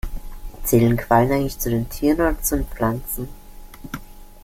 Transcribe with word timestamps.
Zählen 0.63 0.97
Quallen 0.97 1.31
eigentlich 1.31 1.59
zu 1.59 1.69
den 1.69 1.87
Tieren 1.87 2.15
oder 2.21 2.41
zu 2.41 2.55
den 2.57 2.65
Pflanzen? 2.65 3.29